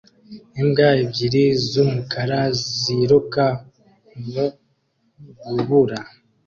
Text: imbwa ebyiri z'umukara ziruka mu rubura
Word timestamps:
imbwa 0.61 0.87
ebyiri 1.03 1.43
z'umukara 1.69 2.39
ziruka 2.79 3.45
mu 4.31 4.45
rubura 5.55 5.99